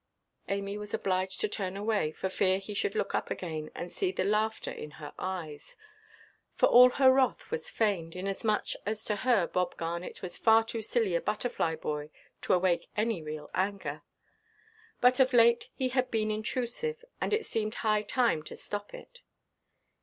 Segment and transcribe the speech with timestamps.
[0.49, 4.11] Amy was obliged to turn away, for fear he should look up again, and see
[4.11, 5.77] the laughter in her eyes.
[6.55, 10.81] For all her wrath was feigned, inasmuch as to her Bob Garnet was far too
[10.81, 12.09] silly a butterfly–boy
[12.41, 14.01] to awake any real anger.
[15.01, 19.19] But of late he had been intrusive, and it seemed high time to stop it.